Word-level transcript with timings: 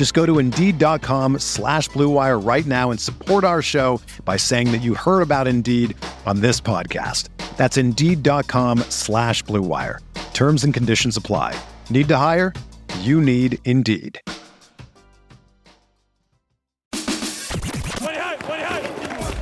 Just 0.00 0.14
go 0.14 0.24
to 0.24 0.38
Indeed.com 0.38 1.40
slash 1.40 1.90
BlueWire 1.90 2.42
right 2.42 2.64
now 2.64 2.90
and 2.90 2.98
support 2.98 3.44
our 3.44 3.60
show 3.60 4.00
by 4.24 4.38
saying 4.38 4.72
that 4.72 4.78
you 4.78 4.94
heard 4.94 5.20
about 5.20 5.46
Indeed 5.46 5.94
on 6.24 6.40
this 6.40 6.58
podcast. 6.58 7.28
That's 7.58 7.76
Indeed.com 7.76 8.78
slash 8.88 9.44
BlueWire. 9.44 9.98
Terms 10.32 10.64
and 10.64 10.72
conditions 10.72 11.18
apply. 11.18 11.54
Need 11.90 12.08
to 12.08 12.16
hire? 12.16 12.54
You 13.00 13.20
need 13.20 13.58
Indeed. 13.66 14.22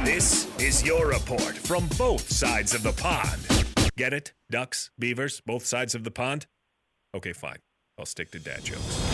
This 0.02 0.48
is 0.58 0.82
your 0.82 1.06
report 1.06 1.56
from 1.56 1.86
both 1.96 2.32
sides 2.32 2.74
of 2.74 2.82
the 2.82 2.90
pond. 2.90 3.46
Get 3.96 4.12
it? 4.12 4.32
Ducks, 4.50 4.90
beavers, 4.98 5.40
both 5.46 5.64
sides 5.64 5.94
of 5.94 6.02
the 6.02 6.10
pond? 6.10 6.46
Okay, 7.14 7.32
fine. 7.32 7.58
I'll 7.96 8.06
stick 8.06 8.32
to 8.32 8.40
dad 8.40 8.64
jokes. 8.64 9.07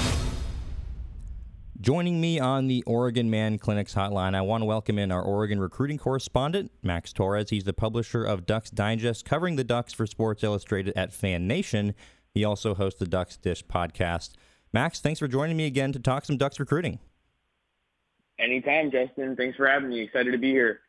Joining 1.85 2.19
me 2.19 2.41
on 2.41 2.67
the 2.67 2.83
Oregon 2.87 3.29
Man 3.29 3.59
Clinics 3.59 3.95
hotline, 3.95 4.35
I 4.35 4.41
want 4.41 4.63
to 4.63 4.65
welcome 4.65 4.99
in 4.99 5.13
our 5.13 5.21
Oregon 5.21 5.61
recruiting 5.61 5.99
correspondent, 5.99 6.73
Max 6.83 7.13
Torres. 7.13 7.51
He's 7.51 7.65
the 7.65 7.75
publisher 7.75 8.25
of 8.25 8.47
Ducks 8.47 8.71
Digest, 8.71 9.27
covering 9.27 9.57
the 9.57 9.65
Ducks 9.65 9.93
for 9.93 10.07
Sports 10.07 10.43
Illustrated 10.43 10.95
at 10.97 11.13
Fan 11.13 11.47
Nation. 11.47 11.95
He 12.33 12.43
also 12.43 12.75
hosts 12.75 12.99
the 12.99 13.07
Ducks 13.07 13.37
Dish 13.37 13.63
podcast. 13.67 14.31
Max, 14.73 14.99
thanks 15.03 15.21
for 15.21 15.29
joining 15.29 15.59
me 15.59 15.67
again 15.67 15.93
to 15.93 15.99
talk 15.99 16.25
some 16.25 16.39
Ducks 16.39 16.59
recruiting. 16.59 17.01
Anytime, 18.39 18.91
Justin. 18.91 19.37
Thanks 19.37 19.59
for 19.59 19.67
having 19.67 19.91
me. 19.91 20.01
Excited 20.01 20.33
to 20.33 20.39
be 20.39 20.53
here. 20.53 20.81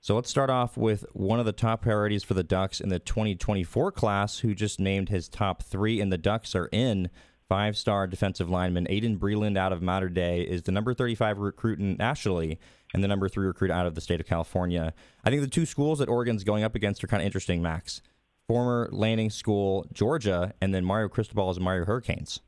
So 0.00 0.14
let's 0.14 0.30
start 0.30 0.48
off 0.48 0.78
with 0.78 1.04
one 1.12 1.40
of 1.40 1.44
the 1.44 1.52
top 1.52 1.82
priorities 1.82 2.24
for 2.24 2.32
the 2.32 2.42
Ducks 2.42 2.80
in 2.80 2.88
the 2.88 2.98
2024 2.98 3.92
class, 3.92 4.38
who 4.38 4.54
just 4.54 4.80
named 4.80 5.10
his 5.10 5.28
top 5.28 5.62
three, 5.62 6.00
and 6.00 6.10
the 6.10 6.16
Ducks 6.16 6.54
are 6.54 6.70
in. 6.72 7.10
Five 7.48 7.78
star 7.78 8.06
defensive 8.06 8.50
lineman 8.50 8.86
Aydin 8.90 9.18
Breland 9.18 9.56
out 9.56 9.72
of 9.72 9.80
Mater 9.80 10.10
Dei 10.10 10.42
is 10.42 10.64
the 10.64 10.72
number 10.72 10.92
35 10.92 11.38
recruit 11.38 11.78
nationally 11.78 12.58
and 12.92 13.02
the 13.02 13.08
number 13.08 13.26
three 13.26 13.46
recruit 13.46 13.70
out 13.70 13.86
of 13.86 13.94
the 13.94 14.02
state 14.02 14.20
of 14.20 14.26
California. 14.26 14.92
I 15.24 15.30
think 15.30 15.40
the 15.40 15.48
two 15.48 15.64
schools 15.64 15.98
that 16.00 16.10
Oregon's 16.10 16.44
going 16.44 16.62
up 16.62 16.74
against 16.74 17.02
are 17.02 17.06
kind 17.06 17.22
of 17.22 17.26
interesting, 17.26 17.62
Max. 17.62 18.02
Former 18.48 18.90
Lanning 18.92 19.30
school, 19.30 19.86
Georgia, 19.94 20.52
and 20.60 20.74
then 20.74 20.84
Mario 20.84 21.08
Cristobal's 21.08 21.58
Miami 21.58 21.86
Hurricanes. 21.86 22.40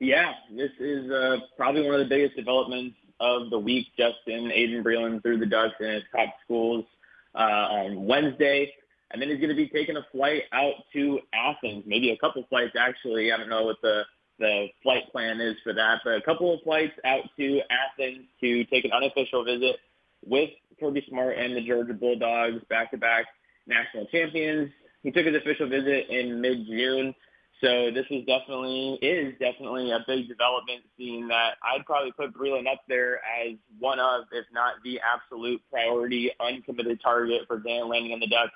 Yeah, 0.00 0.32
this 0.50 0.72
is 0.80 1.08
uh, 1.12 1.36
probably 1.56 1.82
one 1.82 1.94
of 1.94 2.00
the 2.00 2.06
biggest 2.06 2.34
developments 2.34 2.96
of 3.20 3.50
the 3.50 3.58
week. 3.58 3.86
Justin 3.96 4.50
Aydin 4.50 4.82
Breland 4.82 5.22
threw 5.22 5.38
the 5.38 5.46
Ducks 5.46 5.74
in 5.78 5.86
his 5.86 6.02
top 6.10 6.34
schools 6.44 6.84
uh, 7.36 7.38
on 7.38 8.04
Wednesday, 8.04 8.72
and 9.12 9.20
then 9.20 9.28
he's 9.28 9.38
going 9.38 9.50
to 9.50 9.56
be 9.56 9.68
taking 9.68 9.96
a 9.96 10.06
flight 10.10 10.42
out 10.52 10.74
to 10.92 11.20
Athens, 11.34 11.84
maybe 11.86 12.10
a 12.10 12.18
couple 12.18 12.44
flights 12.48 12.74
actually. 12.78 13.32
I 13.32 13.36
don't 13.36 13.48
know 13.48 13.64
what 13.64 13.76
the 13.82 14.02
the 14.38 14.68
flight 14.82 15.10
plan 15.12 15.40
is 15.40 15.56
for 15.62 15.72
that, 15.72 16.00
but 16.04 16.14
a 16.14 16.22
couple 16.22 16.52
of 16.52 16.60
flights 16.62 16.94
out 17.04 17.24
to 17.38 17.60
Athens 17.70 18.26
to 18.40 18.64
take 18.64 18.84
an 18.84 18.92
unofficial 18.92 19.44
visit 19.44 19.76
with 20.26 20.50
Kirby 20.80 21.04
Smart 21.08 21.36
and 21.38 21.56
the 21.56 21.64
Georgia 21.64 21.94
Bulldogs, 21.94 22.62
back-to-back 22.68 23.26
national 23.66 24.06
champions. 24.06 24.70
He 25.02 25.12
took 25.12 25.26
his 25.26 25.36
official 25.36 25.68
visit 25.68 26.08
in 26.08 26.40
mid-June. 26.40 27.14
So 27.60 27.92
this 27.92 28.06
is 28.10 28.26
definitely 28.26 28.98
is 29.00 29.34
definitely 29.38 29.92
a 29.92 30.00
big 30.08 30.26
development. 30.26 30.82
Seeing 30.98 31.28
that, 31.28 31.54
I'd 31.62 31.86
probably 31.86 32.10
put 32.10 32.34
Breland 32.34 32.66
up 32.66 32.80
there 32.88 33.16
as 33.18 33.54
one 33.78 34.00
of, 34.00 34.24
if 34.32 34.46
not 34.52 34.74
the 34.82 34.98
absolute 35.00 35.62
priority, 35.70 36.32
uncommitted 36.40 37.00
target 37.00 37.42
for 37.46 37.60
Dan 37.60 37.88
Lanning 37.88 38.12
and 38.12 38.20
the 38.20 38.26
Ducks 38.26 38.52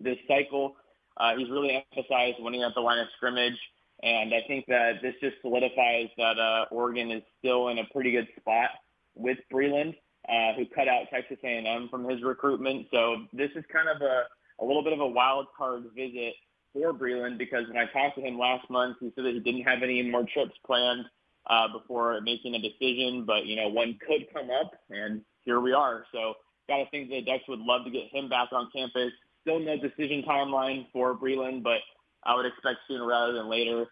this 0.00 0.18
cycle. 0.26 0.76
Uh, 1.16 1.36
he's 1.36 1.50
really 1.50 1.84
emphasized 1.90 2.36
winning 2.40 2.62
at 2.62 2.74
the 2.74 2.80
line 2.80 2.98
of 2.98 3.08
scrimmage, 3.16 3.58
and 4.02 4.32
I 4.32 4.40
think 4.46 4.66
that 4.66 5.02
this 5.02 5.14
just 5.20 5.36
solidifies 5.42 6.08
that 6.16 6.38
uh, 6.38 6.66
Oregon 6.70 7.10
is 7.10 7.22
still 7.38 7.68
in 7.68 7.78
a 7.78 7.84
pretty 7.92 8.12
good 8.12 8.28
spot 8.38 8.70
with 9.16 9.38
Breland, 9.52 9.96
uh, 10.28 10.54
who 10.56 10.64
cut 10.66 10.86
out 10.86 11.06
Texas 11.10 11.38
A&M 11.42 11.88
from 11.90 12.08
his 12.08 12.22
recruitment. 12.22 12.86
So 12.92 13.24
this 13.32 13.50
is 13.56 13.64
kind 13.72 13.88
of 13.88 14.00
a 14.02 14.24
a 14.60 14.64
little 14.64 14.82
bit 14.82 14.92
of 14.92 15.00
a 15.00 15.06
wild 15.06 15.46
card 15.56 15.84
visit 15.94 16.34
for 16.72 16.92
Breland 16.92 17.38
because 17.38 17.66
when 17.68 17.76
I 17.76 17.86
talked 17.86 18.16
to 18.16 18.22
him 18.22 18.38
last 18.38 18.68
month, 18.70 18.96
he 19.00 19.12
said 19.14 19.24
that 19.24 19.34
he 19.34 19.40
didn't 19.40 19.62
have 19.62 19.82
any 19.82 20.02
more 20.02 20.24
trips 20.32 20.54
planned 20.66 21.04
uh, 21.48 21.68
before 21.72 22.20
making 22.20 22.54
a 22.54 22.58
decision, 22.58 23.24
but 23.26 23.46
you 23.46 23.56
know 23.56 23.68
one 23.68 23.98
could 24.06 24.26
come 24.32 24.50
up, 24.50 24.72
and 24.90 25.22
here 25.44 25.60
we 25.60 25.72
are. 25.72 26.04
So 26.12 26.34
got 26.68 26.78
to 26.78 26.90
think 26.90 27.08
the 27.08 27.22
Ducks 27.22 27.44
would 27.48 27.60
love 27.60 27.84
to 27.84 27.90
get 27.90 28.12
him 28.12 28.28
back 28.28 28.48
on 28.52 28.68
campus. 28.74 29.12
Still 29.42 29.60
no 29.60 29.76
decision 29.76 30.22
timeline 30.28 30.86
for 30.92 31.16
Breland, 31.16 31.62
but 31.62 31.78
I 32.24 32.34
would 32.34 32.46
expect 32.46 32.78
sooner 32.88 33.06
rather 33.06 33.32
than 33.32 33.48
later, 33.48 33.86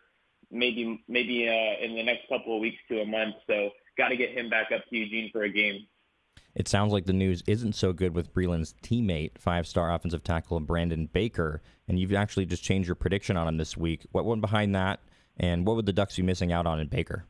maybe 0.51 1.03
maybe 1.09 1.49
uh, 1.49 1.85
in 1.85 1.95
the 1.95 2.03
next 2.03 2.29
couple 2.29 2.55
of 2.55 2.61
weeks 2.61 2.79
to 2.89 3.01
a 3.01 3.07
month. 3.07 3.37
So 3.47 3.71
got 3.97 4.09
to 4.09 4.17
get 4.17 4.31
him 4.31 4.51
back 4.51 4.73
up 4.73 4.83
to 4.89 4.97
Eugene 4.97 5.31
for 5.33 5.43
a 5.43 5.49
game. 5.49 5.87
It 6.55 6.69
sounds 6.69 6.93
like 6.93 7.05
the 7.05 7.13
news 7.13 7.43
isn't 7.47 7.75
so 7.75 7.93
good 7.93 8.15
with 8.15 8.33
Breland's 8.33 8.75
teammate, 8.83 9.39
five 9.39 9.67
star 9.67 9.93
offensive 9.93 10.25
tackle 10.25 10.59
Brandon 10.61 11.07
Baker, 11.13 11.61
and 11.87 11.99
you've 11.99 12.15
actually 12.15 12.47
just 12.47 12.63
changed 12.63 12.89
your 12.89 12.95
prediction 12.95 13.37
on 13.37 13.47
him 13.47 13.59
this 13.59 13.77
week. 13.77 14.07
What 14.13 14.25
went 14.25 14.41
behind 14.41 14.75
that, 14.75 15.01
and 15.37 15.67
what 15.67 15.77
would 15.77 15.87
the 15.87 15.93
Ducks 15.93 16.17
be 16.17 16.23
missing 16.23 16.53
out 16.53 16.67
on 16.67 16.81
in 16.81 16.89
Baker? 16.89 17.27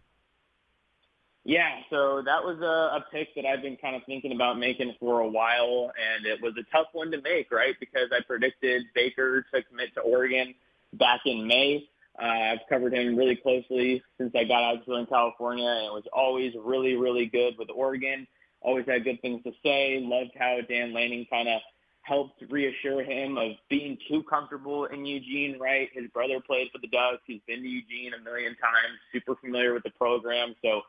Yeah, 1.48 1.70
so 1.90 2.22
that 2.24 2.42
was 2.42 2.58
a, 2.60 2.96
a 2.96 3.04
pick 3.12 3.28
that 3.36 3.46
I've 3.46 3.62
been 3.62 3.76
kind 3.76 3.94
of 3.94 4.02
thinking 4.04 4.32
about 4.32 4.58
making 4.58 4.96
for 4.98 5.20
a 5.20 5.28
while, 5.28 5.92
and 5.94 6.26
it 6.26 6.42
was 6.42 6.54
a 6.58 6.64
tough 6.76 6.88
one 6.92 7.12
to 7.12 7.20
make, 7.20 7.52
right? 7.52 7.74
Because 7.78 8.08
I 8.12 8.20
predicted 8.26 8.82
Baker 8.96 9.46
to 9.54 9.62
commit 9.62 9.94
to 9.94 10.00
Oregon 10.00 10.54
back 10.94 11.20
in 11.24 11.46
May. 11.46 11.88
Uh, 12.20 12.26
I've 12.26 12.68
covered 12.68 12.94
him 12.94 13.14
really 13.14 13.36
closely 13.36 14.02
since 14.18 14.32
I 14.34 14.42
got 14.42 14.64
out 14.64 14.80
to 14.80 14.86
Southern 14.86 15.06
California, 15.06 15.68
and 15.68 15.92
was 15.92 16.08
always 16.12 16.52
really, 16.64 16.96
really 16.96 17.26
good 17.26 17.54
with 17.56 17.68
Oregon 17.72 18.26
always 18.66 18.84
had 18.86 19.04
good 19.04 19.22
things 19.22 19.42
to 19.44 19.52
say. 19.62 20.00
Loved 20.02 20.32
how 20.38 20.58
Dan 20.68 20.92
Lanning 20.92 21.26
kind 21.30 21.48
of 21.48 21.60
helped 22.02 22.42
reassure 22.50 23.02
him 23.02 23.38
of 23.38 23.52
being 23.68 23.96
too 24.08 24.22
comfortable 24.24 24.86
in 24.86 25.06
Eugene, 25.06 25.58
right? 25.58 25.88
His 25.92 26.08
brother 26.12 26.40
played 26.40 26.68
for 26.72 26.78
the 26.78 26.88
Ducks. 26.88 27.22
He's 27.26 27.40
been 27.46 27.62
to 27.62 27.68
Eugene 27.68 28.12
a 28.14 28.22
million 28.22 28.56
times, 28.56 28.98
super 29.12 29.34
familiar 29.36 29.72
with 29.72 29.82
the 29.82 29.90
program. 29.90 30.54
So 30.62 30.82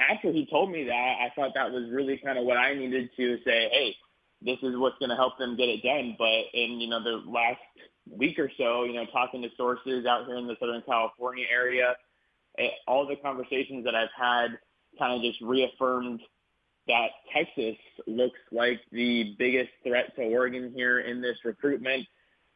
after 0.00 0.32
he 0.32 0.46
told 0.46 0.70
me 0.70 0.84
that, 0.84 1.16
I 1.20 1.30
thought 1.34 1.52
that 1.54 1.72
was 1.72 1.90
really 1.90 2.18
kind 2.18 2.38
of 2.38 2.44
what 2.44 2.56
I 2.56 2.74
needed 2.74 3.10
to 3.16 3.38
say, 3.44 3.68
hey, 3.70 3.96
this 4.42 4.58
is 4.62 4.76
what's 4.76 4.98
going 4.98 5.10
to 5.10 5.16
help 5.16 5.38
them 5.38 5.56
get 5.56 5.68
it 5.68 5.82
done. 5.82 6.14
But 6.18 6.44
in, 6.52 6.80
you 6.80 6.88
know, 6.88 7.02
the 7.02 7.22
last 7.28 7.60
week 8.10 8.38
or 8.38 8.50
so, 8.58 8.84
you 8.84 8.94
know, 8.94 9.06
talking 9.06 9.42
to 9.42 9.48
sources 9.56 10.06
out 10.06 10.26
here 10.26 10.36
in 10.36 10.46
the 10.46 10.56
Southern 10.60 10.82
California 10.82 11.46
area, 11.50 11.94
it, 12.56 12.72
all 12.86 13.06
the 13.06 13.16
conversations 13.16 13.84
that 13.84 13.94
I've 13.94 14.08
had 14.16 14.58
kind 14.98 15.14
of 15.14 15.22
just 15.22 15.40
reaffirmed– 15.40 16.20
that 16.86 17.08
Texas 17.34 17.76
looks 18.06 18.38
like 18.52 18.80
the 18.92 19.34
biggest 19.38 19.70
threat 19.84 20.14
to 20.16 20.22
Oregon 20.22 20.72
here 20.74 21.00
in 21.00 21.20
this 21.20 21.36
recruitment. 21.44 22.06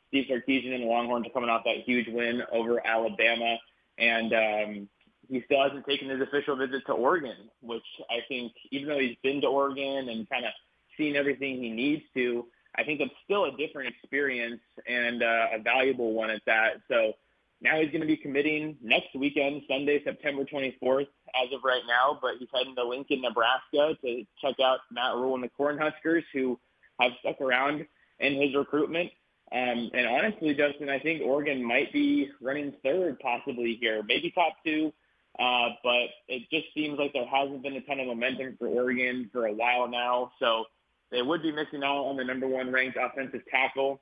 Steve 0.09 0.27
Sarkisian 0.31 0.75
and 0.75 0.85
the 0.85 0.87
Longhorns 0.87 1.27
are 1.27 1.31
coming 1.31 1.51
off 1.51 1.65
that 1.65 1.85
huge 1.85 2.07
win 2.09 2.43
over 2.53 2.85
Alabama, 2.87 3.57
and 3.99 4.33
um, 4.33 4.89
he 5.31 5.43
still 5.45 5.63
hasn't 5.63 5.87
taken 5.87 6.11
his 6.11 6.21
official 6.21 6.57
visit 6.57 6.85
to 6.87 6.93
Oregon, 6.93 7.37
which 7.63 7.85
I 8.11 8.19
think, 8.29 8.53
even 8.73 8.89
though 8.89 8.99
he's 8.99 9.17
been 9.23 9.41
to 9.43 9.47
Oregon 9.47 10.09
and 10.09 10.29
kind 10.29 10.45
of 10.45 10.53
seen 10.99 11.15
everything 11.15 11.63
he 11.63 11.71
needs 11.71 12.03
to, 12.15 12.47
I 12.77 12.85
think 12.85 13.01
it's 13.01 13.15
still 13.25 13.45
a 13.45 13.57
different 13.57 13.95
experience 13.95 14.61
and 14.87 15.23
uh, 15.23 15.47
a 15.53 15.63
valuable 15.63 16.13
one 16.13 16.31
at 16.31 16.43
that. 16.47 16.81
So 16.89 17.13
now 17.61 17.81
he's 17.81 17.91
going 17.91 18.01
to 18.01 18.07
be 18.07 18.17
committing 18.17 18.77
next 18.83 19.15
weekend, 19.15 19.63
Sunday, 19.69 20.03
September 20.03 20.45
24th, 20.45 21.09
as 21.41 21.53
of 21.53 21.63
right 21.65 21.83
now. 21.87 22.19
But 22.21 22.35
he's 22.39 22.49
heading 22.53 22.75
to 22.77 22.85
Lincoln, 22.85 23.23
Nebraska 23.23 23.97
to 24.05 24.25
check 24.43 24.59
out 24.61 24.81
Matt 24.91 25.15
Rhule 25.15 25.35
and 25.35 25.45
the 25.45 25.51
Cornhuskers, 25.59 26.25
who 26.33 26.59
have 27.01 27.13
stuck 27.21 27.41
around 27.41 27.87
in 28.19 28.41
his 28.41 28.55
recruitment. 28.55 29.11
Um, 29.53 29.91
and 29.95 30.07
honestly, 30.07 30.55
Justin, 30.55 30.89
I 30.89 31.01
think 31.01 31.23
Oregon 31.23 31.65
might 31.65 31.93
be 31.93 32.31
running 32.41 32.73
third 32.85 33.19
possibly 33.19 33.77
here, 33.81 34.03
maybe 34.07 34.31
top 34.31 34.55
two. 34.65 34.93
Uh, 35.39 35.71
but 35.83 36.09
it 36.29 36.43
just 36.51 36.67
seems 36.75 36.99
like 36.99 37.13
there 37.13 37.27
hasn't 37.27 37.63
been 37.63 37.75
a 37.75 37.81
ton 37.83 38.01
of 38.01 38.07
momentum 38.07 38.57
for 38.59 38.67
Oregon 38.67 39.31
for 39.33 39.47
a 39.47 39.53
while 39.53 39.89
now. 39.89 40.33
So 40.39 40.65
they 41.11 41.23
would 41.23 41.43
be 41.43 41.53
missing 41.53 41.83
out 41.85 42.05
on 42.05 42.17
the 42.17 42.25
number 42.25 42.47
one 42.47 42.73
ranked 42.73 42.99
offensive 43.01 43.43
tackle, 43.51 44.01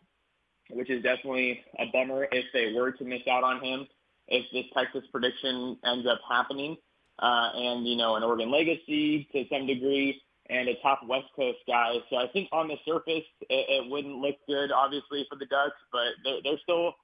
which 0.71 0.91
is 0.91 1.03
definitely 1.03 1.61
a 1.79 1.87
bummer 1.93 2.27
if 2.33 2.47
they 2.53 2.73
were 2.73 2.93
to 2.93 3.05
miss 3.05 3.23
out 3.31 3.45
on 3.45 3.63
him, 3.63 3.87
if 4.27 4.45
this 4.53 4.65
Texas 4.75 5.05
prediction 5.13 5.77
ends 5.85 6.07
up 6.07 6.19
happening. 6.29 6.77
Uh, 7.19 7.51
and, 7.55 7.87
you 7.87 7.97
know, 7.97 8.15
an 8.17 8.23
Oregon 8.23 8.51
legacy 8.51 9.29
to 9.33 9.45
some 9.51 9.67
degree 9.67 10.23
and 10.51 10.69
a 10.69 10.75
top 10.81 11.01
West 11.07 11.27
Coast 11.37 11.59
guy. 11.67 11.97
So 12.11 12.17
I 12.17 12.29
think 12.29 12.49
on 12.53 12.69
the 12.69 12.77
surface, 12.87 13.25
it, 13.51 13.67
it 13.69 13.91
wouldn't 13.91 14.17
look 14.17 14.37
good, 14.47 14.71
obviously, 14.73 15.27
for 15.29 15.37
the 15.37 15.47
Ducks, 15.47 15.77
but 15.93 16.15
they're, 16.25 16.39
they're 16.43 16.61
still 16.63 16.95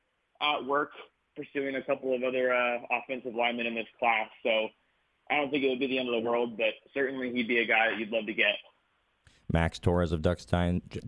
at 0.41 0.65
work 0.65 0.93
pursuing 1.37 1.77
a 1.77 1.83
couple 1.83 2.15
of 2.15 2.23
other 2.23 2.55
uh, 2.55 2.79
offensive 2.91 3.35
linemen 3.35 3.67
in 3.67 3.75
this 3.75 3.87
class. 3.99 4.29
So 4.43 4.69
I 5.31 5.37
don't 5.37 5.51
think 5.51 5.65
it 5.65 5.69
would 5.69 5.81
be 5.81 5.87
the 5.87 5.99
end 5.99 6.09
of 6.09 6.23
the 6.23 6.29
world, 6.29 6.57
but 6.57 6.75
certainly 6.93 7.33
he'd 7.33 7.49
be 7.49 7.59
a 7.59 7.67
guy 7.67 7.91
that 7.91 7.99
you'd 7.99 8.11
love 8.11 8.27
to 8.27 8.35
get. 8.35 8.57
Max 9.53 9.79
Torres 9.79 10.13
of 10.13 10.23
Ducks, 10.23 10.47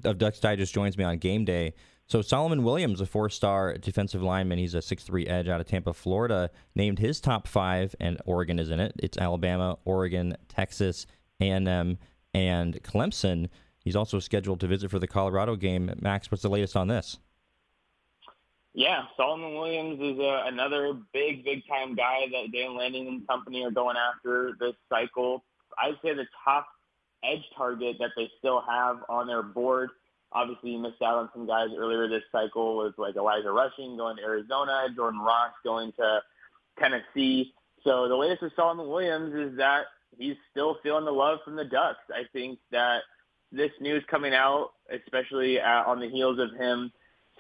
of 0.05 0.19
Ducks 0.19 0.41
Digest 0.41 0.73
joins 0.73 0.97
me 0.97 1.05
on 1.05 1.19
game 1.19 1.45
day. 1.45 1.75
So 2.07 2.23
Solomon 2.23 2.63
Williams, 2.63 3.01
a 3.01 3.07
four-star 3.07 3.75
defensive 3.79 4.23
lineman, 4.23 4.59
he's 4.59 4.75
a 4.75 4.83
six-three 4.83 5.27
edge 5.27 5.49
out 5.49 5.61
of 5.61 5.67
Tampa, 5.67 5.93
Florida, 5.93 6.51
named 6.77 7.01
his 7.01 7.21
top 7.21 7.49
five, 7.49 7.97
and 7.99 8.21
Oregon 8.25 8.61
is 8.61 8.71
in 8.71 8.79
it. 8.79 8.93
It's 9.01 9.19
Alabama, 9.19 9.79
Oregon, 9.85 10.37
Texas, 10.49 11.07
A&M, 11.41 11.99
and 12.33 12.83
Clemson. 12.85 13.49
He's 13.81 13.97
also 13.97 14.21
scheduled 14.21 14.61
to 14.61 14.69
visit 14.69 14.91
for 14.91 15.01
the 15.01 15.09
Colorado 15.09 15.57
game. 15.57 15.91
Max, 16.01 16.31
what's 16.31 16.43
the 16.43 16.49
latest 16.49 16.77
on 16.77 16.87
this? 16.87 17.19
Yeah, 18.77 19.05
Solomon 19.17 19.55
Williams 19.55 19.99
is 20.03 20.21
uh, 20.21 20.43
another 20.45 20.93
big, 21.15 21.43
big 21.47 21.67
time 21.67 21.95
guy 21.95 22.27
that 22.31 22.53
Dan 22.53 22.77
Lanning 22.77 23.09
and 23.09 23.27
company 23.27 23.65
are 23.65 23.71
going 23.71 23.97
after 23.97 24.53
this 24.61 24.75
cycle. 24.91 25.43
I'd 25.79 25.95
say 26.05 26.13
the 26.13 26.27
top 26.45 26.67
edge 27.25 27.43
target 27.57 27.97
that 28.01 28.11
they 28.19 28.31
still 28.39 28.63
have 28.69 28.99
on 29.09 29.29
their 29.29 29.43
board. 29.43 29.89
Obviously, 30.31 30.73
you 30.73 30.79
missed 30.79 31.01
out 31.01 31.17
on 31.17 31.31
some 31.33 31.47
guys 31.47 31.69
earlier 31.75 32.07
this 32.07 32.25
cycle 32.31 32.77
with 32.77 32.93
like 32.99 33.17
Elijah 33.17 33.51
Rushing 33.51 33.97
going 33.97 34.19
to 34.19 34.23
Arizona, 34.23 34.89
Jordan 34.95 35.21
Ross 35.21 35.53
going 35.65 35.93
to 35.93 36.21
Tennessee. 36.79 37.55
So 37.83 38.09
the 38.09 38.17
latest 38.17 38.43
with 38.43 38.53
Solomon 38.57 38.89
Williams 38.89 39.35
is 39.35 39.57
that 39.57 39.85
he's 40.19 40.37
still 40.51 40.77
feeling 40.83 41.07
the 41.07 41.13
love 41.13 41.39
from 41.47 41.57
the 41.57 41.65
Ducks. 41.65 42.05
I 42.11 42.25
think 42.35 42.59
that 42.73 43.05
this 43.51 43.71
news 43.81 44.05
coming 44.11 44.35
out, 44.35 44.73
especially 44.91 45.61
uh, 45.61 45.85
on 45.87 45.99
the 45.99 46.11
heels 46.11 46.39
of 46.39 46.55
him 46.61 46.93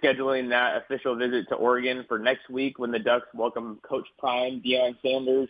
scheduling 0.02 0.48
that 0.50 0.82
official 0.82 1.16
visit 1.16 1.48
to 1.48 1.54
Oregon 1.54 2.04
for 2.08 2.19
next 2.19 2.48
week 2.50 2.78
when 2.78 2.90
the 2.90 2.98
Ducks 2.98 3.26
welcome 3.34 3.78
Coach 3.88 4.06
Prime, 4.19 4.62
Deion 4.64 4.96
Sanders, 5.02 5.48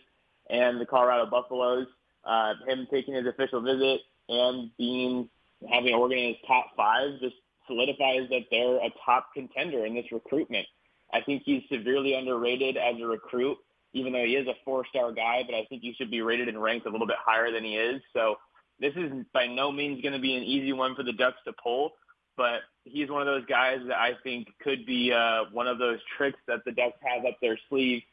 and 0.49 0.79
the 0.79 0.85
Colorado 0.85 1.29
Buffaloes. 1.29 1.87
Uh, 2.23 2.53
him 2.67 2.87
taking 2.91 3.13
his 3.13 3.25
official 3.25 3.61
visit 3.61 4.01
and 4.29 4.69
being 4.77 5.29
having 5.71 5.93
Oregon 5.93 6.19
in 6.19 6.27
his 6.29 6.37
top 6.45 6.67
five 6.75 7.19
just 7.21 7.35
solidifies 7.67 8.29
that 8.29 8.45
they're 8.51 8.77
a 8.77 8.89
top 9.05 9.29
contender 9.33 9.85
in 9.85 9.95
this 9.95 10.11
recruitment. 10.11 10.65
I 11.13 11.21
think 11.21 11.43
he's 11.45 11.63
severely 11.71 12.13
underrated 12.13 12.77
as 12.77 12.95
a 13.01 13.05
recruit 13.05 13.57
even 13.93 14.13
though 14.13 14.23
he 14.23 14.35
is 14.35 14.47
a 14.47 14.53
four-star 14.63 15.11
guy, 15.11 15.43
but 15.45 15.55
I 15.55 15.65
think 15.65 15.81
he 15.81 15.93
should 15.93 16.11
be 16.11 16.21
rated 16.21 16.47
and 16.47 16.61
ranked 16.61 16.85
a 16.85 16.89
little 16.89 17.07
bit 17.07 17.17
higher 17.23 17.51
than 17.51 17.63
he 17.63 17.75
is. 17.75 18.01
So 18.13 18.35
this 18.79 18.93
is 18.95 19.11
by 19.33 19.47
no 19.47 19.71
means 19.71 20.01
going 20.01 20.13
to 20.13 20.19
be 20.19 20.35
an 20.35 20.43
easy 20.43 20.73
one 20.73 20.95
for 20.95 21.03
the 21.03 21.13
Ducks 21.13 21.37
to 21.45 21.53
pull, 21.61 21.91
but 22.37 22.61
he's 22.85 23.09
one 23.09 23.21
of 23.21 23.27
those 23.27 23.45
guys 23.47 23.79
that 23.87 23.97
I 23.97 24.11
think 24.23 24.47
could 24.61 24.85
be 24.85 25.11
uh, 25.11 25.45
one 25.51 25.67
of 25.67 25.79
those 25.79 25.99
tricks 26.15 26.39
that 26.47 26.63
the 26.65 26.71
Ducks 26.71 26.97
have 27.01 27.25
up 27.25 27.37
their 27.41 27.59
sleeve 27.67 28.03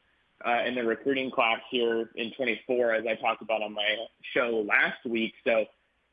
uh, 0.45 0.63
in 0.65 0.75
the 0.75 0.83
recruiting 0.83 1.31
class 1.31 1.59
here 1.69 2.09
in 2.15 2.31
24, 2.35 2.93
as 2.93 3.05
I 3.07 3.15
talked 3.15 3.41
about 3.41 3.61
on 3.61 3.73
my 3.73 3.95
show 4.33 4.65
last 4.67 5.05
week. 5.05 5.33
So 5.45 5.65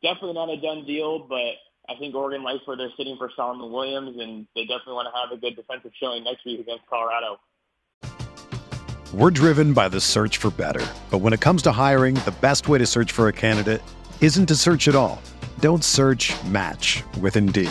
definitely 0.02 0.34
not 0.34 0.50
a 0.50 0.60
done 0.60 0.84
deal, 0.84 1.20
but 1.20 1.54
I 1.88 1.98
think 1.98 2.14
Oregon 2.14 2.42
likes 2.42 2.66
where 2.66 2.76
they're 2.76 2.92
sitting 2.96 3.16
for 3.16 3.30
Solomon 3.34 3.72
Williams, 3.72 4.16
and 4.20 4.46
they 4.54 4.62
definitely 4.62 4.94
want 4.94 5.08
to 5.12 5.20
have 5.20 5.36
a 5.36 5.40
good 5.40 5.56
defensive 5.56 5.92
showing 5.98 6.24
next 6.24 6.44
week 6.44 6.60
against 6.60 6.86
Colorado. 6.88 7.40
We're 9.12 9.30
driven 9.30 9.74
by 9.74 9.88
the 9.88 10.00
search 10.00 10.38
for 10.38 10.50
better. 10.50 10.86
But 11.10 11.18
when 11.18 11.32
it 11.32 11.40
comes 11.40 11.62
to 11.62 11.72
hiring, 11.72 12.14
the 12.14 12.34
best 12.40 12.68
way 12.68 12.78
to 12.78 12.86
search 12.86 13.12
for 13.12 13.28
a 13.28 13.32
candidate 13.32 13.82
isn't 14.20 14.46
to 14.46 14.54
search 14.54 14.88
at 14.88 14.94
all. 14.94 15.20
Don't 15.60 15.84
search 15.84 16.32
match 16.44 17.02
with 17.20 17.36
Indeed. 17.36 17.70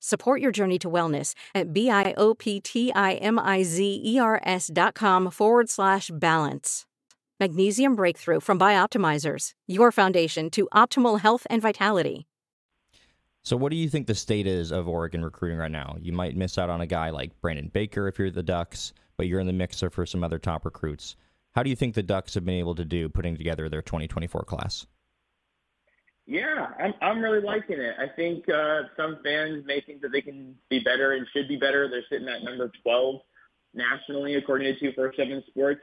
Support 0.00 0.40
your 0.40 0.52
journey 0.52 0.78
to 0.78 0.88
wellness 0.88 1.34
at 1.54 1.72
B-I-O-P-T-I-M-I-Z-E-R-S 1.72 4.70
dot 4.72 4.94
com 4.94 5.30
forward 5.30 5.68
slash 5.68 6.10
balance. 6.12 6.86
Magnesium 7.38 7.94
Breakthrough 7.94 8.40
from 8.40 8.58
Bioptimizers, 8.58 9.50
your 9.66 9.92
foundation 9.92 10.48
to 10.50 10.68
optimal 10.72 11.20
health 11.20 11.46
and 11.50 11.60
vitality. 11.60 12.26
So, 13.42 13.56
what 13.56 13.70
do 13.70 13.76
you 13.76 13.88
think 13.88 14.06
the 14.06 14.14
state 14.14 14.46
is 14.46 14.72
of 14.72 14.88
Oregon 14.88 15.24
recruiting 15.24 15.58
right 15.58 15.70
now? 15.70 15.96
You 16.00 16.12
might 16.12 16.34
miss 16.34 16.58
out 16.58 16.70
on 16.70 16.80
a 16.80 16.86
guy 16.86 17.10
like 17.10 17.38
Brandon 17.40 17.70
Baker 17.72 18.08
if 18.08 18.18
you're 18.18 18.30
the 18.30 18.42
Ducks, 18.42 18.92
but 19.16 19.28
you're 19.28 19.38
in 19.38 19.46
the 19.46 19.52
mixer 19.52 19.90
for 19.90 20.04
some 20.04 20.24
other 20.24 20.38
top 20.38 20.64
recruits. 20.64 21.14
How 21.54 21.62
do 21.62 21.70
you 21.70 21.76
think 21.76 21.94
the 21.94 22.02
Ducks 22.02 22.34
have 22.34 22.44
been 22.44 22.56
able 22.56 22.74
to 22.74 22.84
do 22.84 23.08
putting 23.08 23.36
together 23.36 23.68
their 23.68 23.82
2024 23.82 24.42
class? 24.42 24.86
Yeah, 26.26 26.66
I'm 26.78 26.92
I'm 27.00 27.20
really 27.20 27.40
liking 27.40 27.78
it. 27.78 27.94
I 27.98 28.08
think 28.14 28.48
uh, 28.48 28.82
some 28.96 29.18
fans 29.22 29.64
may 29.64 29.80
think 29.80 30.02
that 30.02 30.10
they 30.10 30.20
can 30.20 30.56
be 30.68 30.80
better 30.80 31.12
and 31.12 31.26
should 31.32 31.46
be 31.46 31.56
better. 31.56 31.88
They're 31.88 32.04
sitting 32.10 32.28
at 32.28 32.42
number 32.42 32.70
12 32.82 33.20
nationally, 33.74 34.34
according 34.34 34.74
to 34.74 34.80
247 34.80 35.44
Sports. 35.48 35.80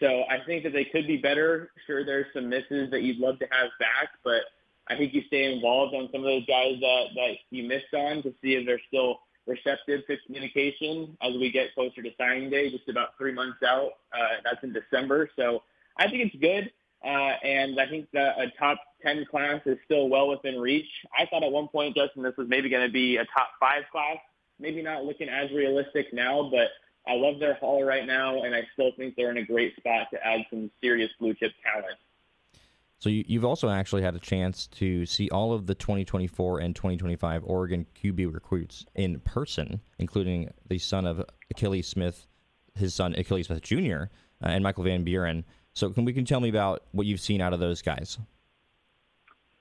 So 0.00 0.24
I 0.28 0.44
think 0.44 0.64
that 0.64 0.72
they 0.72 0.84
could 0.84 1.06
be 1.06 1.16
better. 1.16 1.70
Sure, 1.86 2.04
there's 2.04 2.26
some 2.34 2.48
misses 2.48 2.90
that 2.90 3.02
you'd 3.02 3.18
love 3.18 3.38
to 3.38 3.46
have 3.50 3.70
back, 3.78 4.10
but 4.24 4.42
I 4.88 4.96
think 4.96 5.14
you 5.14 5.22
stay 5.28 5.52
involved 5.54 5.94
on 5.94 6.08
some 6.12 6.20
of 6.20 6.26
those 6.26 6.46
guys 6.46 6.74
that, 6.80 7.04
that 7.14 7.34
you 7.50 7.66
missed 7.66 7.94
on 7.94 8.22
to 8.22 8.34
see 8.42 8.54
if 8.54 8.66
they're 8.66 8.80
still 8.88 9.20
receptive 9.46 10.06
to 10.06 10.16
communication 10.26 11.16
as 11.22 11.32
we 11.34 11.50
get 11.50 11.74
closer 11.74 12.02
to 12.02 12.10
signing 12.18 12.50
day, 12.50 12.70
just 12.70 12.88
about 12.88 13.16
three 13.16 13.32
months 13.32 13.58
out. 13.66 13.92
Uh, 14.12 14.42
that's 14.44 14.62
in 14.62 14.72
December. 14.72 15.30
So 15.36 15.62
I 15.96 16.10
think 16.10 16.32
it's 16.32 16.36
good. 16.42 16.70
Uh, 17.06 17.36
and 17.44 17.78
I 17.78 17.86
think 17.86 18.08
that 18.14 18.36
a 18.36 18.50
top 18.58 18.80
10 19.02 19.26
class 19.30 19.60
is 19.64 19.78
still 19.84 20.08
well 20.08 20.28
within 20.28 20.58
reach. 20.58 20.88
I 21.16 21.26
thought 21.26 21.44
at 21.44 21.52
one 21.52 21.68
point, 21.68 21.94
Justin, 21.94 22.24
this 22.24 22.36
was 22.36 22.48
maybe 22.48 22.68
going 22.68 22.84
to 22.84 22.92
be 22.92 23.16
a 23.16 23.24
top 23.26 23.50
five 23.60 23.84
class. 23.92 24.16
Maybe 24.58 24.82
not 24.82 25.04
looking 25.04 25.28
as 25.28 25.50
realistic 25.52 26.12
now, 26.12 26.50
but 26.50 26.68
I 27.06 27.14
love 27.14 27.38
their 27.38 27.54
haul 27.54 27.84
right 27.84 28.06
now, 28.06 28.42
and 28.42 28.54
I 28.54 28.62
still 28.72 28.90
think 28.96 29.14
they're 29.14 29.30
in 29.30 29.36
a 29.36 29.44
great 29.44 29.76
spot 29.76 30.08
to 30.12 30.26
add 30.26 30.40
some 30.50 30.70
serious 30.80 31.10
blue 31.20 31.34
chip 31.34 31.52
talent. 31.62 31.98
So 32.98 33.10
you, 33.10 33.38
have 33.38 33.44
also 33.44 33.68
actually 33.68 34.02
had 34.02 34.16
a 34.16 34.18
chance 34.18 34.66
to 34.68 35.04
see 35.06 35.28
all 35.28 35.52
of 35.52 35.66
the 35.66 35.74
2024 35.74 36.60
and 36.60 36.74
2025 36.74 37.42
Oregon 37.44 37.86
QB 38.02 38.32
recruits 38.32 38.86
in 38.94 39.20
person, 39.20 39.80
including 39.98 40.50
the 40.66 40.78
son 40.78 41.06
of 41.06 41.22
Akili 41.54 41.84
Smith, 41.84 42.26
his 42.74 42.94
son 42.94 43.12
Akili 43.14 43.44
Smith 43.44 43.60
Jr., 43.62 44.10
uh, 44.42 44.48
and 44.48 44.64
Michael 44.64 44.84
Van 44.84 45.04
Buren. 45.04 45.44
So 45.76 45.90
can 45.90 46.06
we 46.06 46.14
can 46.14 46.24
tell 46.24 46.40
me 46.40 46.48
about 46.48 46.84
what 46.92 47.06
you've 47.06 47.20
seen 47.20 47.42
out 47.42 47.52
of 47.52 47.60
those 47.60 47.82
guys? 47.82 48.18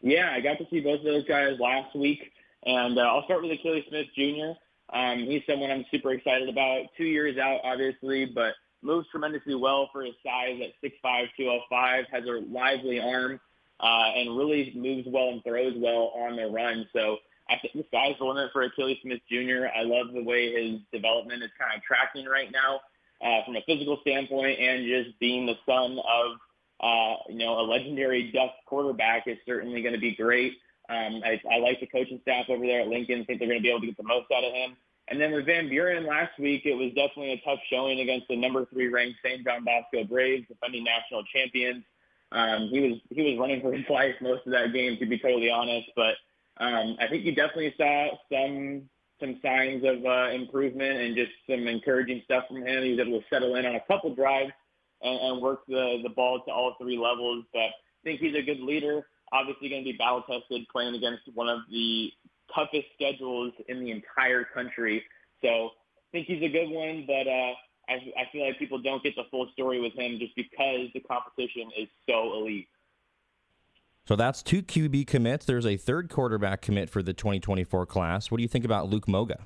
Yeah, 0.01 0.31
I 0.31 0.39
got 0.39 0.57
to 0.60 0.65
see 0.72 0.79
both 0.79 1.00
of 1.00 1.05
those 1.05 1.25
guys 1.25 1.60
last 1.60 1.93
week, 1.93 2.31
and 2.65 2.98
uh, 2.98 3.01
I'll 3.01 3.25
start 3.25 3.43
with 3.43 3.51
Akili 3.51 3.86
Smith 3.89 4.07
Jr. 4.15 4.53
Um, 4.98 5.25
he's 5.25 5.41
someone 5.45 5.72
I'm 5.72 5.84
super 5.91 6.13
excited 6.13 6.48
about. 6.48 6.86
Two 6.95 7.03
years 7.03 7.38
out, 7.38 7.60
obviously, 7.65 8.25
but 8.25 8.53
moves 8.81 9.10
tremendously 9.12 9.55
well 9.55 9.89
for 9.91 10.03
his 10.03 10.13
size 10.24 10.62
at 10.63 10.89
6'5", 10.89 11.27
205, 11.36 12.05
has 12.10 12.24
a 12.24 12.45
lively 12.50 13.01
arm, 13.01 13.38
uh, 13.81 14.12
and 14.15 14.38
really 14.38 14.72
moves 14.74 15.05
well 15.12 15.31
and 15.31 15.43
throws 15.43 15.74
well 15.75 16.13
on 16.15 16.38
the 16.38 16.48
run. 16.48 16.88
So 16.93 17.17
I 17.50 17.57
think 17.57 17.74
the 17.74 17.84
sky's 17.89 18.15
the 18.19 18.25
limit 18.25 18.51
for 18.53 18.65
Akili 18.65 19.01
Smith 19.01 19.19
Jr. 19.29 19.67
I 19.75 19.84
love 19.84 20.13
the 20.13 20.24
way 20.24 20.53
his 20.53 20.79
development 20.93 21.43
is 21.43 21.50
kind 21.60 21.75
of 21.75 21.84
tracking 21.84 22.25
right 22.25 22.53
now 22.53 22.79
uh, 23.22 23.43
from 23.45 23.55
a 23.55 23.62
physical 23.65 23.98
standpoint 24.01 24.60
and 24.60 24.86
just 24.86 25.17
being 25.19 25.45
the 25.45 25.55
son 25.65 26.00
of, 26.00 26.38
uh, 26.79 27.15
you 27.29 27.38
know, 27.38 27.60
a 27.60 27.63
legendary 27.63 28.31
Duck 28.31 28.51
quarterback 28.65 29.27
is 29.27 29.38
certainly 29.45 29.81
going 29.81 29.93
to 29.95 30.00
be 30.00 30.15
great. 30.15 30.53
Um, 30.89 31.22
I, 31.25 31.41
I 31.51 31.57
like 31.60 31.79
the 31.79 31.88
coaching 31.88 32.19
staff 32.22 32.45
over 32.50 32.65
there 32.65 32.81
at 32.81 32.88
Lincoln. 32.88 33.25
think 33.25 33.39
they're 33.39 33.48
going 33.48 33.60
to 33.60 33.63
be 33.63 33.69
able 33.69 33.81
to 33.81 33.88
get 33.88 33.98
the 33.98 34.03
most 34.03 34.27
out 34.31 34.43
of 34.43 34.53
him. 34.53 34.75
And 35.07 35.22
then 35.22 35.31
with 35.31 35.45
Van 35.45 35.69
Buren 35.69 36.05
last 36.05 36.38
week, 36.39 36.65
it 36.65 36.74
was 36.74 36.89
definitely 36.89 37.34
a 37.34 37.41
tough 37.41 37.60
showing 37.69 38.00
against 38.00 38.27
the 38.27 38.36
number 38.36 38.65
three 38.65 38.88
ranked 38.88 39.19
St. 39.24 39.43
John 39.43 39.63
Bosco 39.63 40.03
Braves, 40.03 40.48
defending 40.48 40.84
national 40.84 41.24
champions. 41.25 41.84
Um, 42.31 42.69
he 42.69 42.79
was 42.79 43.00
he 43.12 43.22
was 43.22 43.38
running 43.39 43.62
for 43.62 43.72
his 43.72 43.88
life 43.89 44.15
most 44.19 44.45
of 44.48 44.51
that 44.53 44.74
game, 44.74 44.98
to 44.98 45.05
be 45.05 45.19
totally 45.19 45.50
honest. 45.50 45.89
But 45.95 46.15
um, 46.57 46.98
I 47.00 47.07
think 47.07 47.24
you 47.24 47.36
definitely 47.36 47.75
saw 47.77 48.17
some 48.31 48.89
some 49.19 49.39
signs 49.41 49.84
of 49.84 50.05
uh, 50.05 50.29
improvement 50.31 51.00
and 51.00 51.15
just 51.15 51.31
some 51.50 51.67
encouraging 51.67 52.22
stuff 52.25 52.45
from 52.48 52.57
him. 52.57 52.84
He 52.84 52.91
was 52.91 53.00
able 53.00 53.19
to 53.19 53.25
settle 53.29 53.55
in 53.55 53.65
on 53.65 53.75
a 53.75 53.84
couple 53.88 54.13
drives 54.13 54.51
and, 55.01 55.19
and 55.19 55.41
work 55.41 55.65
the 55.67 56.00
the 56.03 56.10
ball 56.10 56.41
to 56.45 56.51
all 56.51 56.75
three 56.79 56.98
levels. 56.98 57.45
But 57.53 57.60
I 57.60 58.03
think 58.03 58.19
he's 58.19 58.36
a 58.36 58.41
good 58.41 58.60
leader. 58.60 59.07
Obviously, 59.31 59.69
going 59.69 59.84
to 59.84 59.91
be 59.91 59.98
battle 59.98 60.24
tested, 60.29 60.67
playing 60.72 60.95
against 60.95 61.24
one 61.34 61.50
of 61.50 61.60
the 61.72 62.12
toughest 62.53 62.88
schedules 62.93 63.53
in 63.67 63.84
the 63.84 63.91
entire 63.91 64.43
country. 64.43 65.03
So 65.41 65.50
I 65.50 66.10
think 66.12 66.27
he's 66.27 66.43
a 66.43 66.50
good 66.50 66.69
one, 66.69 67.05
but 67.07 67.27
uh, 67.27 67.53
I, 67.89 67.93
I 68.17 68.31
feel 68.31 68.45
like 68.45 68.60
people 68.60 68.79
don't 68.79 69.03
get 69.03 69.15
the 69.15 69.24
full 69.31 69.50
story 69.53 69.81
with 69.81 69.93
him 69.93 70.17
just 70.19 70.36
because 70.36 70.88
the 70.93 71.01
competition 71.01 71.72
is 71.77 71.88
so 72.07 72.34
elite. 72.34 72.67
So 74.08 74.16
that's 74.16 74.44
two 74.44 74.62
QB 74.62 75.08
commits. 75.08 75.46
There's 75.46 75.66
a 75.66 75.78
third 75.78 76.10
quarterback 76.10 76.62
commit 76.62 76.90
for 76.90 77.02
the 77.02 77.14
2024 77.14 77.86
class. 77.88 78.30
What 78.30 78.38
do 78.38 78.44
you 78.44 78.50
think 78.50 78.64
about 78.64 78.90
Luke 78.90 79.08
Moga? 79.08 79.46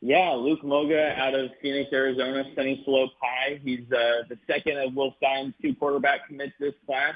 Yeah, 0.00 0.32
Luke 0.32 0.62
Moga 0.64 1.14
out 1.18 1.34
of 1.34 1.50
Phoenix, 1.62 1.90
Arizona, 1.92 2.44
Sunnyslope 2.56 3.10
High. 3.20 3.60
He's 3.62 3.90
uh, 3.92 4.24
the 4.28 4.38
second 4.46 4.78
of 4.78 4.94
Will 4.94 5.14
Stein's 5.18 5.54
two 5.60 5.74
quarterback 5.74 6.28
commits 6.28 6.52
this 6.60 6.74
class. 6.86 7.14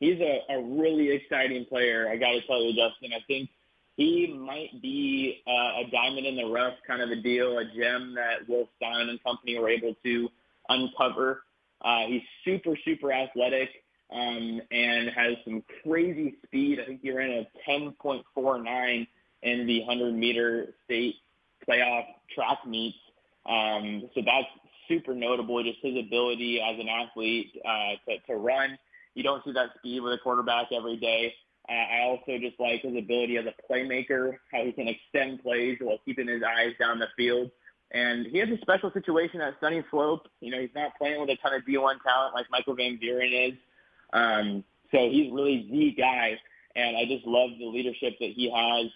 He's 0.00 0.20
a, 0.20 0.42
a 0.48 0.62
really 0.62 1.10
exciting 1.10 1.64
player. 1.66 2.08
I 2.08 2.16
got 2.16 2.30
to 2.32 2.40
tell 2.46 2.62
you, 2.62 2.70
Justin. 2.70 3.10
I 3.12 3.24
think 3.26 3.50
he 3.96 4.32
might 4.32 4.80
be 4.80 5.42
uh, 5.48 5.80
a 5.80 5.90
diamond 5.90 6.26
in 6.26 6.36
the 6.36 6.46
rough 6.46 6.74
kind 6.86 7.02
of 7.02 7.10
a 7.10 7.16
deal, 7.16 7.58
a 7.58 7.64
gem 7.64 8.14
that 8.14 8.48
Will 8.48 8.68
Stein 8.76 9.08
and 9.08 9.22
company 9.24 9.58
were 9.58 9.68
able 9.68 9.94
to 10.04 10.28
uncover. 10.68 11.42
Uh, 11.82 12.06
he's 12.06 12.22
super, 12.44 12.76
super 12.84 13.12
athletic 13.12 13.70
um, 14.12 14.60
and 14.70 15.10
has 15.10 15.34
some 15.44 15.62
crazy 15.82 16.36
speed. 16.44 16.80
I 16.80 16.86
think 16.86 17.00
he 17.02 17.12
ran 17.12 17.30
a 17.30 17.70
10.49 17.70 19.06
in 19.42 19.66
the 19.66 19.80
100 19.80 20.14
meter 20.14 20.74
state 20.84 21.16
playoff 21.68 22.04
track 22.34 22.58
meets. 22.66 22.96
Um, 23.46 24.08
so 24.14 24.22
that's 24.24 24.48
super 24.88 25.14
notable, 25.14 25.62
just 25.62 25.78
his 25.82 25.96
ability 25.96 26.60
as 26.60 26.78
an 26.78 26.88
athlete 26.88 27.52
uh, 27.64 27.92
to, 28.08 28.18
to 28.26 28.36
run. 28.36 28.78
You 29.14 29.22
don't 29.22 29.44
see 29.44 29.52
that 29.52 29.70
speed 29.78 30.00
with 30.00 30.12
a 30.14 30.18
quarterback 30.18 30.68
every 30.72 30.96
day. 30.96 31.34
Uh, 31.68 31.72
I 31.72 32.00
also 32.04 32.38
just 32.38 32.58
like 32.58 32.82
his 32.82 32.96
ability 32.96 33.36
as 33.36 33.44
a 33.44 33.72
playmaker, 33.72 34.38
how 34.50 34.64
he 34.64 34.72
can 34.72 34.88
extend 34.88 35.42
plays 35.42 35.76
while 35.80 35.98
keeping 36.04 36.28
his 36.28 36.42
eyes 36.42 36.72
down 36.78 36.98
the 36.98 37.08
field. 37.16 37.50
And 37.90 38.26
he 38.26 38.38
has 38.38 38.48
a 38.48 38.58
special 38.60 38.90
situation 38.92 39.40
at 39.40 39.60
Sunnyslope. 39.60 40.20
You 40.40 40.50
know, 40.50 40.60
he's 40.60 40.74
not 40.74 40.96
playing 40.98 41.20
with 41.20 41.30
a 41.30 41.36
ton 41.36 41.54
of 41.54 41.62
D1 41.62 42.02
talent 42.02 42.34
like 42.34 42.46
Michael 42.50 42.74
Van 42.74 42.98
Buren 42.98 43.32
is. 43.32 43.58
Um, 44.12 44.64
so 44.90 45.08
he's 45.10 45.32
really 45.32 45.68
the 45.70 45.94
guy. 46.00 46.38
And 46.76 46.96
I 46.96 47.04
just 47.04 47.26
love 47.26 47.50
the 47.58 47.66
leadership 47.66 48.14
that 48.20 48.30
he 48.30 48.50
has 48.50 48.90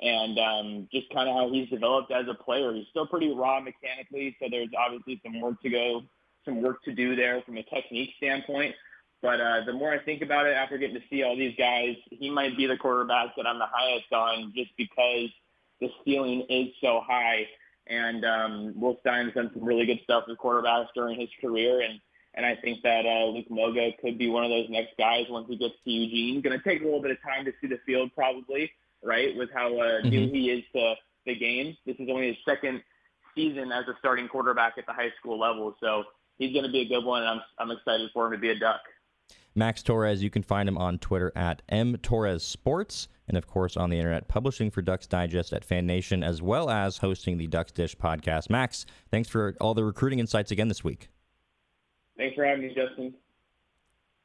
and 0.00 0.38
um, 0.38 0.88
just 0.92 1.12
kind 1.12 1.28
of 1.28 1.34
how 1.34 1.52
he's 1.52 1.68
developed 1.68 2.10
as 2.12 2.26
a 2.28 2.34
player. 2.34 2.72
He's 2.72 2.86
still 2.90 3.06
pretty 3.06 3.32
raw 3.34 3.60
mechanically, 3.60 4.36
so 4.40 4.46
there's 4.50 4.70
obviously 4.78 5.20
some 5.24 5.40
work 5.40 5.60
to 5.62 5.70
go, 5.70 6.02
some 6.44 6.62
work 6.62 6.82
to 6.84 6.94
do 6.94 7.16
there 7.16 7.42
from 7.42 7.56
a 7.56 7.62
technique 7.64 8.10
standpoint. 8.16 8.74
But 9.20 9.40
uh, 9.40 9.64
the 9.66 9.72
more 9.72 9.92
I 9.92 9.98
think 9.98 10.22
about 10.22 10.46
it 10.46 10.54
after 10.54 10.78
getting 10.78 10.94
to 10.94 11.02
see 11.10 11.24
all 11.24 11.36
these 11.36 11.56
guys, 11.58 11.96
he 12.10 12.30
might 12.30 12.56
be 12.56 12.66
the 12.66 12.76
quarterback 12.76 13.34
that 13.36 13.46
I'm 13.46 13.58
the 13.58 13.66
highest 13.70 14.12
on 14.12 14.52
just 14.54 14.70
because 14.76 15.28
the 15.80 15.88
ceiling 16.04 16.46
is 16.48 16.68
so 16.80 17.02
high. 17.04 17.46
And 17.88 18.24
um, 18.24 18.80
Will 18.80 18.96
Stein's 19.00 19.34
done 19.34 19.50
some 19.52 19.64
really 19.64 19.86
good 19.86 20.00
stuff 20.04 20.24
with 20.28 20.38
quarterbacks 20.38 20.88
during 20.94 21.18
his 21.18 21.30
career. 21.40 21.80
And, 21.80 22.00
and 22.34 22.46
I 22.46 22.56
think 22.56 22.82
that 22.82 23.04
uh, 23.04 23.26
Luke 23.26 23.50
Moga 23.50 23.90
could 24.00 24.18
be 24.18 24.28
one 24.28 24.44
of 24.44 24.50
those 24.50 24.66
next 24.68 24.96
guys 24.98 25.26
once 25.28 25.46
he 25.48 25.56
gets 25.56 25.74
to 25.84 25.90
Eugene. 25.90 26.40
Going 26.40 26.58
to 26.58 26.64
take 26.64 26.82
a 26.82 26.84
little 26.84 27.02
bit 27.02 27.10
of 27.10 27.22
time 27.22 27.44
to 27.44 27.52
see 27.60 27.66
the 27.66 27.78
field 27.84 28.10
probably, 28.14 28.70
right, 29.02 29.36
with 29.36 29.50
how 29.52 29.68
uh, 29.78 30.00
mm-hmm. 30.00 30.08
new 30.08 30.28
he 30.30 30.50
is 30.50 30.64
to 30.74 30.94
the 31.26 31.34
game. 31.34 31.76
This 31.86 31.96
is 31.98 32.08
only 32.10 32.28
his 32.28 32.36
second 32.44 32.82
season 33.34 33.72
as 33.72 33.86
a 33.88 33.94
starting 33.98 34.28
quarterback 34.28 34.74
at 34.78 34.86
the 34.86 34.92
high 34.92 35.12
school 35.18 35.38
level. 35.38 35.74
So 35.80 36.04
he's 36.38 36.52
going 36.52 36.64
to 36.64 36.70
be 36.70 36.80
a 36.80 36.88
good 36.88 37.04
one, 37.04 37.22
and 37.22 37.30
I'm, 37.30 37.40
I'm 37.58 37.70
excited 37.70 38.10
for 38.12 38.26
him 38.26 38.32
to 38.32 38.38
be 38.38 38.50
a 38.50 38.58
Duck. 38.58 38.80
Max 39.54 39.82
Torres, 39.82 40.22
you 40.22 40.30
can 40.30 40.42
find 40.42 40.68
him 40.68 40.78
on 40.78 40.98
Twitter 40.98 41.32
at 41.34 41.62
mtorresports, 41.68 43.08
and 43.26 43.36
of 43.36 43.46
course 43.46 43.76
on 43.76 43.90
the 43.90 43.96
internet, 43.96 44.28
publishing 44.28 44.70
for 44.70 44.82
Ducks 44.82 45.06
Digest 45.06 45.52
at 45.52 45.64
Fan 45.64 45.86
Nation, 45.86 46.22
as 46.22 46.40
well 46.40 46.70
as 46.70 46.98
hosting 46.98 47.38
the 47.38 47.48
Ducks 47.48 47.72
Dish 47.72 47.96
podcast. 47.96 48.50
Max, 48.50 48.86
thanks 49.10 49.28
for 49.28 49.56
all 49.60 49.74
the 49.74 49.84
recruiting 49.84 50.20
insights 50.20 50.52
again 50.52 50.68
this 50.68 50.84
week. 50.84 51.08
Thanks 52.18 52.34
for 52.34 52.44
having 52.44 52.62
me, 52.62 52.74
Justin. 52.74 53.14